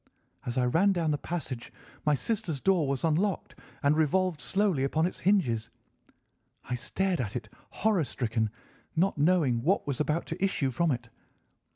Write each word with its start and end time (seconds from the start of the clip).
As 0.47 0.57
I 0.57 0.65
ran 0.65 0.93
down 0.93 1.11
the 1.11 1.17
passage, 1.19 1.71
my 2.07 2.15
sister's 2.15 2.59
door 2.59 2.87
was 2.87 3.03
unlocked, 3.03 3.53
and 3.83 3.95
revolved 3.95 4.41
slowly 4.41 4.83
upon 4.83 5.05
its 5.05 5.19
hinges. 5.19 5.69
I 6.63 6.73
stared 6.73 7.21
at 7.21 7.35
it 7.35 7.49
horror 7.69 8.03
stricken, 8.03 8.49
not 8.95 9.19
knowing 9.19 9.61
what 9.61 9.85
was 9.85 9.99
about 9.99 10.25
to 10.25 10.43
issue 10.43 10.71
from 10.71 10.89
it. 10.89 11.09